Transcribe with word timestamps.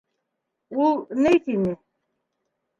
Ул 0.85 0.97
ни 1.21 1.35
тине... 1.45 1.77